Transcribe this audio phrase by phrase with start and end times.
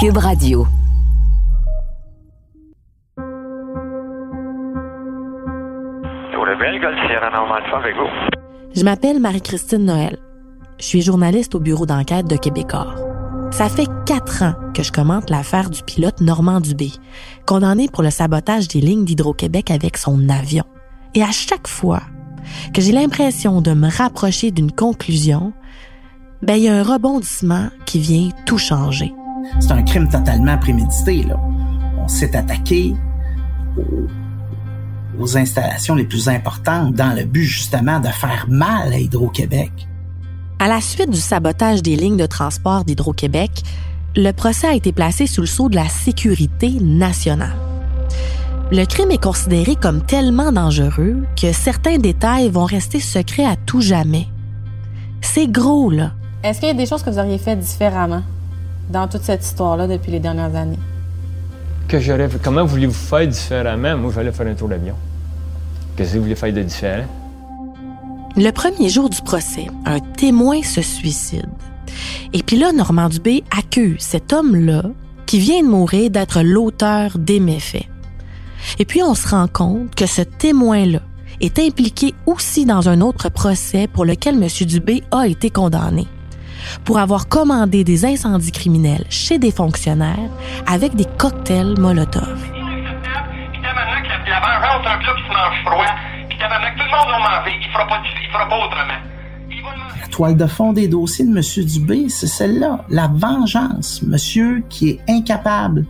[0.00, 0.64] Cube Radio.
[8.76, 10.18] Je m'appelle Marie-Christine Noël.
[10.78, 12.94] Je suis journaliste au bureau d'enquête de Québecor.
[13.50, 16.92] Ça fait quatre ans que je commente l'affaire du pilote Normand Dubé,
[17.44, 20.64] condamné pour le sabotage des lignes d'Hydro-Québec avec son avion.
[21.16, 22.02] Et à chaque fois
[22.72, 25.52] que j'ai l'impression de me rapprocher d'une conclusion,
[26.42, 29.12] ben il y a un rebondissement qui vient tout changer.
[29.60, 31.22] C'est un crime totalement prémédité.
[31.22, 31.40] Là.
[31.98, 32.94] On s'est attaqué
[33.76, 39.72] aux, aux installations les plus importantes dans le but justement de faire mal à Hydro-Québec.
[40.58, 43.50] À la suite du sabotage des lignes de transport d'Hydro-Québec,
[44.16, 47.56] le procès a été placé sous le sceau de la sécurité nationale.
[48.70, 53.80] Le crime est considéré comme tellement dangereux que certains détails vont rester secrets à tout
[53.80, 54.26] jamais.
[55.20, 56.12] C'est gros, là.
[56.42, 58.22] Est-ce qu'il y a des choses que vous auriez fait différemment?
[58.90, 60.78] Dans toute cette histoire-là depuis les dernières années?
[61.88, 62.28] Que j'aurais.
[62.42, 63.96] Comment voulez-vous faire différemment?
[63.96, 64.94] Moi, j'allais faire un tour d'avion.
[65.96, 67.06] Qu'est-ce que vous voulez faire de différent?
[68.36, 71.48] Le premier jour du procès, un témoin se suicide.
[72.32, 74.82] Et puis là, Normand Dubé accuse cet homme-là,
[75.26, 77.88] qui vient de mourir, d'être l'auteur des méfaits.
[78.78, 81.00] Et puis on se rend compte que ce témoin-là
[81.40, 84.48] est impliqué aussi dans un autre procès pour lequel M.
[84.66, 86.06] Dubé a été condamné
[86.84, 90.30] pour avoir commandé des incendies criminels chez des fonctionnaires
[90.66, 92.38] avec des cocktails Molotov.
[100.00, 101.64] La toile de fond des dossiers de M.
[101.64, 104.02] Dubé, c'est celle-là, la vengeance.
[104.02, 105.86] Monsieur qui est incapable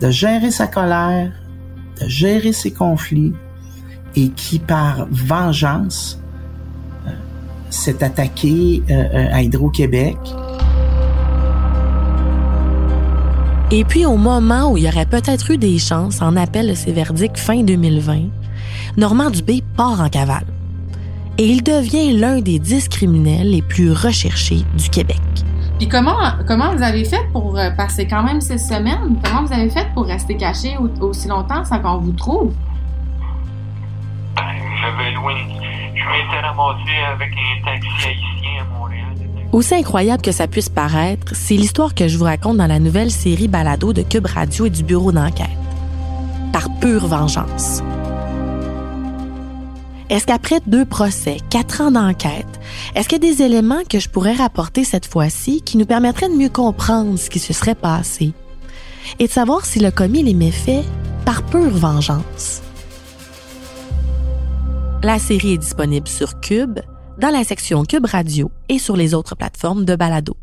[0.00, 1.32] de gérer sa colère,
[2.00, 3.32] de gérer ses conflits
[4.16, 6.20] et qui, par vengeance,
[7.74, 10.16] s'est attaqué euh, à Hydro-Québec.
[13.70, 16.74] Et puis, au moment où il y aurait peut-être eu des chances en appel de
[16.74, 18.18] ses verdicts fin 2020,
[18.96, 20.44] Normand Dubé part en cavale.
[21.38, 25.20] Et il devient l'un des dix criminels les plus recherchés du Québec.
[25.78, 26.14] Puis comment,
[26.46, 29.16] comment vous avez fait pour euh, passer quand même ces semaines?
[29.24, 32.52] Comment vous avez fait pour rester caché au- aussi longtemps sans qu'on vous trouve?
[34.36, 35.32] J'avais loué
[39.52, 43.12] Aussi incroyable que ça puisse paraître, c'est l'histoire que je vous raconte dans la nouvelle
[43.12, 45.46] série Balado de Cube Radio et du bureau d'enquête.
[46.52, 47.80] Par pure vengeance.
[50.10, 52.60] Est-ce qu'après deux procès, quatre ans d'enquête,
[52.94, 56.28] est-ce qu'il y a des éléments que je pourrais rapporter cette fois-ci qui nous permettraient
[56.28, 58.32] de mieux comprendre ce qui se serait passé
[59.18, 60.84] et de savoir s'il a commis les méfaits
[61.24, 62.63] par pure vengeance?
[65.04, 66.80] La série est disponible sur Cube,
[67.18, 70.34] dans la section Cube Radio et sur les autres plateformes de balado.